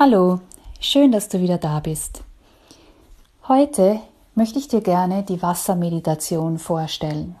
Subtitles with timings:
[0.00, 0.38] Hallo,
[0.78, 2.22] schön, dass du wieder da bist.
[3.48, 3.98] Heute
[4.36, 7.34] möchte ich dir gerne die Wassermeditation vorstellen.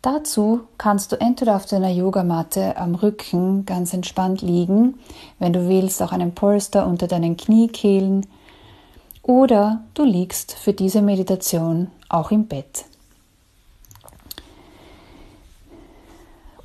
[0.00, 5.00] Dazu kannst du entweder auf deiner Yogamatte am Rücken ganz entspannt liegen,
[5.40, 8.24] wenn du willst auch einen Polster unter deinen Kniekehlen
[9.24, 12.84] oder du liegst für diese Meditation auch im Bett.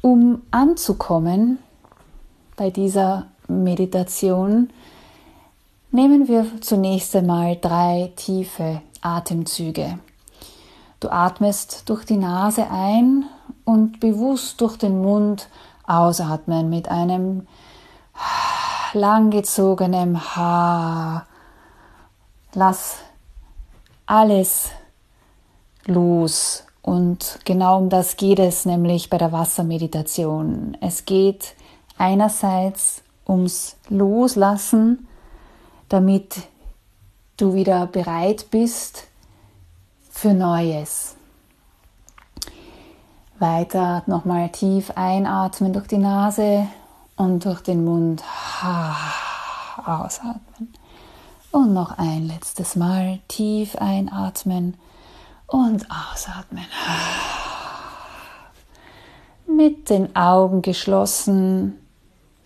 [0.02, 1.58] Um anzukommen
[2.56, 4.70] bei dieser Meditation
[5.92, 10.00] nehmen wir zunächst einmal drei tiefe Atemzüge.
[11.00, 13.26] Du atmest durch die Nase ein
[13.66, 15.50] und bewusst durch den Mund
[15.86, 17.48] ausatmen mit einem
[18.94, 21.26] langgezogenen Ha.
[22.54, 22.98] Lass
[24.06, 24.70] alles
[25.86, 26.64] los.
[26.82, 30.78] Und genau um das geht es nämlich bei der Wassermeditation.
[30.82, 31.56] Es geht
[31.98, 35.08] einerseits ums Loslassen,
[35.90, 36.42] damit
[37.38, 39.08] du wieder bereit bist
[40.10, 41.16] für Neues.
[43.40, 46.68] Weiter nochmal tief einatmen durch die Nase
[47.16, 48.24] und durch den Mund
[49.86, 50.74] ausatmen.
[51.52, 54.78] Und noch ein letztes Mal tief einatmen
[55.48, 56.66] und ausatmen.
[59.46, 61.83] Mit den Augen geschlossen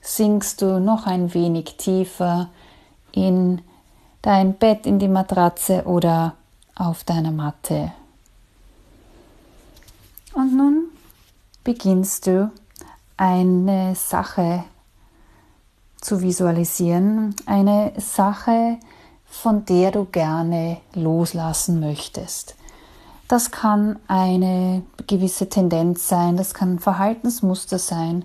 [0.07, 2.49] sinkst du noch ein wenig tiefer
[3.11, 3.61] in
[4.21, 6.35] dein Bett, in die Matratze oder
[6.75, 7.91] auf deiner Matte.
[10.33, 10.85] Und nun
[11.63, 12.51] beginnst du
[13.17, 14.63] eine Sache
[15.99, 18.77] zu visualisieren, eine Sache,
[19.25, 22.55] von der du gerne loslassen möchtest.
[23.27, 28.23] Das kann eine gewisse Tendenz sein, das kann ein Verhaltensmuster sein,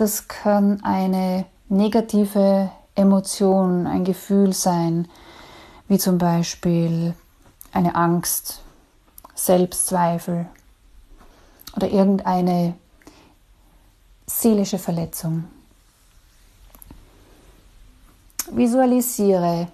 [0.00, 5.08] das kann eine negative Emotion, ein Gefühl sein,
[5.88, 7.14] wie zum Beispiel
[7.72, 8.62] eine Angst,
[9.34, 10.46] Selbstzweifel
[11.76, 12.74] oder irgendeine
[14.26, 15.44] seelische Verletzung.
[18.50, 19.68] Visualisiere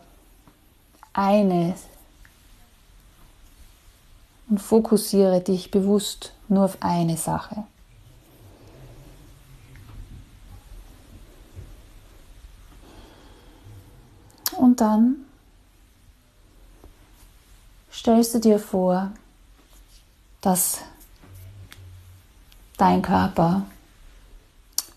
[1.12, 1.76] eine
[4.50, 7.62] und fokussiere dich bewusst nur auf eine Sache.
[14.76, 15.16] Und dann
[17.91, 19.10] stellst du dir vor,
[20.42, 20.81] dass
[22.76, 23.62] dein Körper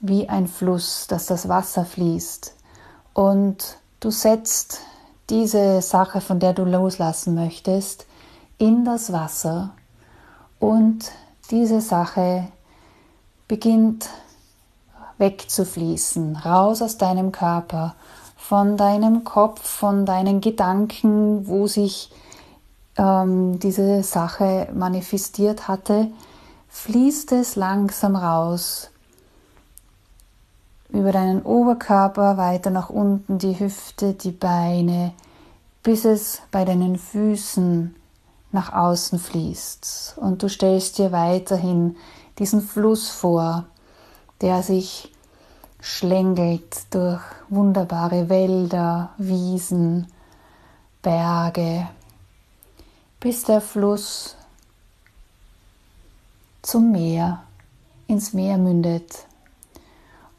[0.01, 2.53] wie ein Fluss, dass das Wasser fließt.
[3.13, 4.81] Und du setzt
[5.29, 8.05] diese Sache, von der du loslassen möchtest,
[8.57, 9.69] in das Wasser.
[10.59, 11.09] Und
[11.51, 12.49] diese Sache
[13.47, 14.09] beginnt
[15.19, 17.95] wegzufließen, raus aus deinem Körper
[18.49, 22.11] von deinem Kopf, von deinen Gedanken, wo sich
[22.97, 26.07] ähm, diese Sache manifestiert hatte,
[26.69, 28.89] fließt es langsam raus
[30.89, 35.13] über deinen Oberkörper, weiter nach unten, die Hüfte, die Beine,
[35.83, 37.93] bis es bei deinen Füßen
[38.51, 40.15] nach außen fließt.
[40.17, 41.97] Und du stellst dir weiterhin
[42.39, 43.65] diesen Fluss vor,
[44.41, 45.11] der sich
[45.81, 50.07] schlängelt durch wunderbare Wälder, Wiesen,
[51.01, 51.87] Berge,
[53.19, 54.35] bis der Fluss
[56.61, 57.43] zum Meer,
[58.07, 59.25] ins Meer mündet.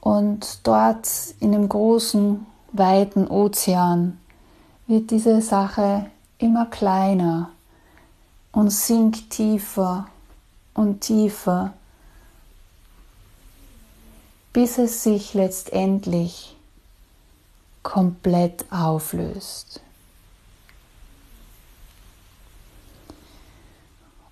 [0.00, 1.08] Und dort
[1.40, 4.18] in dem großen, weiten Ozean
[4.86, 6.06] wird diese Sache
[6.38, 7.50] immer kleiner
[8.52, 10.06] und sinkt tiefer
[10.74, 11.72] und tiefer
[14.52, 16.56] bis es sich letztendlich
[17.82, 19.80] komplett auflöst.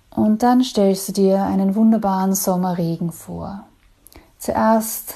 [0.09, 3.63] Und dann stellst du dir einen wunderbaren Sommerregen vor.
[4.37, 5.15] Zuerst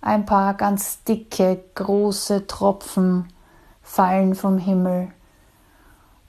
[0.00, 3.32] ein paar ganz dicke, große Tropfen
[3.82, 5.10] fallen vom Himmel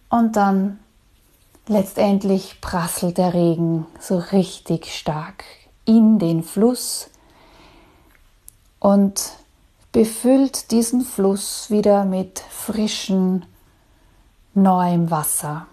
[0.09, 0.79] und dann
[1.67, 5.43] letztendlich prasselt der Regen so richtig stark
[5.85, 7.09] in den Fluss
[8.79, 9.31] und
[9.91, 13.43] befüllt diesen Fluss wieder mit frischem,
[14.53, 15.67] neuem Wasser.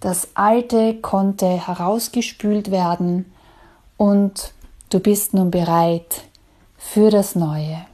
[0.00, 3.30] Das Alte konnte herausgespült werden
[3.96, 4.52] und
[4.90, 6.22] du bist nun bereit
[6.78, 7.84] für das Neue.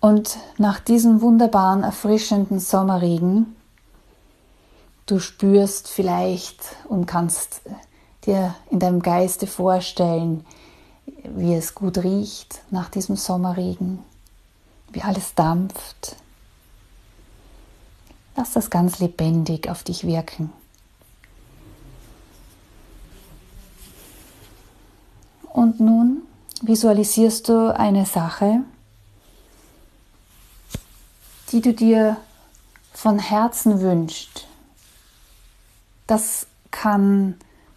[0.00, 3.56] Und nach diesem wunderbaren, erfrischenden Sommerregen,
[5.06, 7.62] du spürst vielleicht und kannst
[8.26, 10.44] dir in deinem Geiste vorstellen,
[11.34, 14.00] wie es gut riecht nach diesem Sommerregen,
[14.92, 16.16] wie alles dampft.
[18.36, 20.52] Lass das ganz lebendig auf dich wirken.
[25.52, 26.22] Und nun
[26.60, 28.60] visualisierst du eine Sache,
[31.50, 32.18] die du dir
[32.92, 34.46] von Herzen wünscht.
[36.06, 37.36] Das kann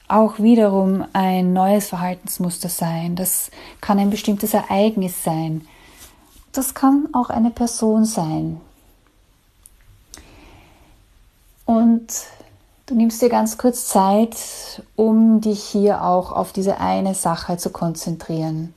[0.09, 3.15] auch wiederum ein neues Verhaltensmuster sein.
[3.15, 5.65] Das kann ein bestimmtes Ereignis sein.
[6.51, 8.59] Das kann auch eine Person sein.
[11.65, 12.11] Und
[12.89, 17.69] Du nimmst dir ganz kurz Zeit, um dich hier auch auf diese eine Sache zu
[17.69, 18.73] konzentrieren.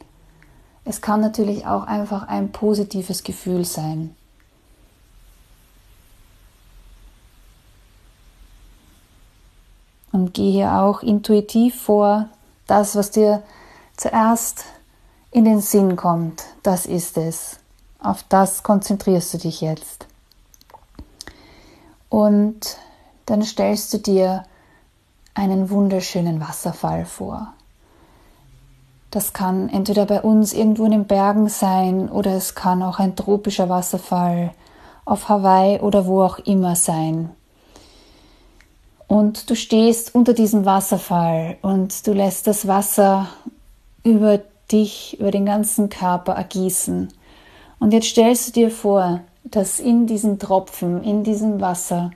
[0.85, 4.15] Es kann natürlich auch einfach ein positives Gefühl sein.
[10.33, 12.29] Gehe hier auch intuitiv vor,
[12.67, 13.43] das, was dir
[13.97, 14.65] zuerst
[15.31, 17.59] in den Sinn kommt, das ist es.
[17.99, 20.07] Auf das konzentrierst du dich jetzt.
[22.09, 22.77] Und
[23.27, 24.45] dann stellst du dir
[25.35, 27.55] einen wunderschönen Wasserfall vor.
[29.11, 33.17] Das kann entweder bei uns irgendwo in den Bergen sein oder es kann auch ein
[33.17, 34.53] tropischer Wasserfall
[35.05, 37.31] auf Hawaii oder wo auch immer sein.
[39.13, 43.29] Und du stehst unter diesem Wasserfall und du lässt das Wasser
[44.05, 47.13] über dich, über den ganzen Körper ergießen.
[47.79, 52.13] Und jetzt stellst du dir vor, dass in diesen Tropfen, in diesem Wasser,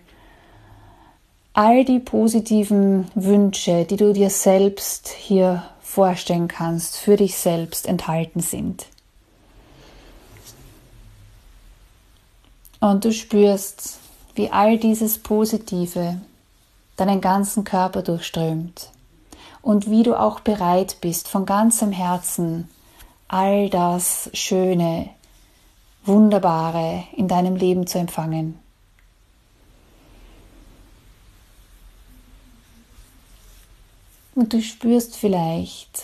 [1.52, 8.40] all die positiven Wünsche, die du dir selbst hier vorstellen kannst, für dich selbst enthalten
[8.40, 8.86] sind.
[12.80, 13.98] Und du spürst,
[14.34, 16.22] wie all dieses Positive
[16.96, 18.90] deinen ganzen Körper durchströmt
[19.62, 22.68] und wie du auch bereit bist, von ganzem Herzen
[23.28, 25.10] all das Schöne,
[26.04, 28.60] Wunderbare in deinem Leben zu empfangen.
[34.36, 36.02] Und du spürst vielleicht,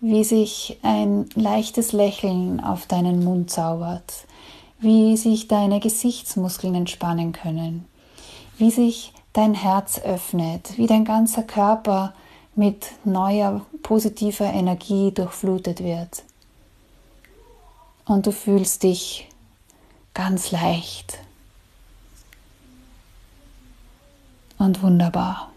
[0.00, 4.26] wie sich ein leichtes Lächeln auf deinen Mund zaubert,
[4.78, 7.84] wie sich deine Gesichtsmuskeln entspannen können,
[8.56, 12.14] wie sich dein Herz öffnet, wie dein ganzer Körper
[12.54, 16.22] mit neuer positiver Energie durchflutet wird.
[18.06, 19.28] Und du fühlst dich
[20.14, 21.18] ganz leicht
[24.58, 25.52] und wunderbar.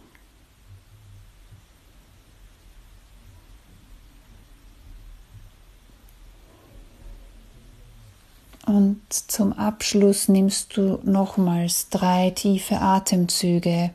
[8.70, 13.90] Und zum Abschluss nimmst du nochmals drei tiefe Atemzüge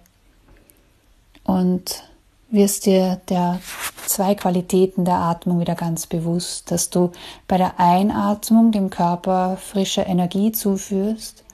[1.45, 2.03] und
[2.51, 3.61] wirst dir der
[4.05, 7.13] zwei Qualitäten der Atmung wieder ganz bewusst, dass du
[7.47, 11.45] bei der Einatmung dem Körper frische Energie zuführst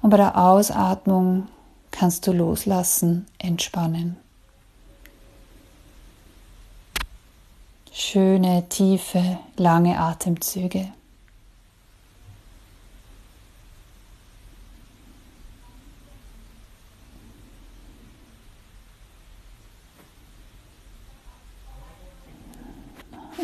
[0.00, 1.48] und bei der Ausatmung
[1.90, 4.16] kannst du loslassen, entspannen.
[7.92, 10.88] Schöne, tiefe, lange Atemzüge.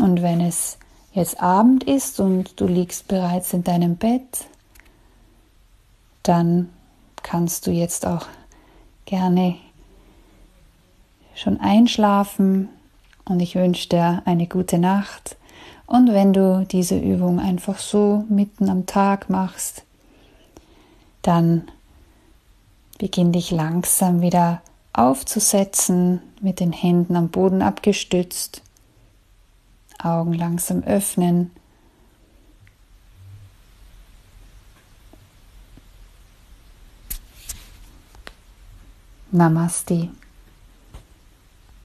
[0.01, 0.79] Und wenn es
[1.13, 4.47] jetzt Abend ist und du liegst bereits in deinem Bett,
[6.23, 6.71] dann
[7.23, 8.27] kannst du jetzt auch
[9.05, 9.57] gerne
[11.35, 12.71] schon einschlafen
[13.27, 15.37] und ich wünsche dir eine gute Nacht.
[15.87, 19.85] Und wenn du diese Übung einfach so mitten am Tag machst,
[21.23, 21.69] dann
[22.99, 24.63] beginn dich langsam wieder
[24.95, 28.63] aufzusetzen, mit den Händen am Boden abgestützt
[30.03, 31.51] Augen langsam öffnen.
[39.31, 40.09] Namaste.